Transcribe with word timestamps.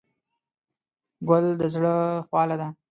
ګل 1.27 1.45
د 1.59 1.61
زړه 1.73 1.93
خواله 2.27 2.55
ده. 2.61 2.67